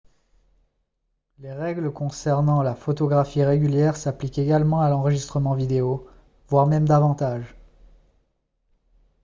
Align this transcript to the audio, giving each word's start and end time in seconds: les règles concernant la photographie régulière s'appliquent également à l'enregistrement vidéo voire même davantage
les 1.37 1.53
règles 1.53 1.93
concernant 1.93 2.63
la 2.63 2.73
photographie 2.73 3.43
régulière 3.43 3.95
s'appliquent 3.95 4.39
également 4.39 4.81
à 4.81 4.89
l'enregistrement 4.89 5.53
vidéo 5.53 6.09
voire 6.47 6.65
même 6.65 6.87
davantage 6.87 7.55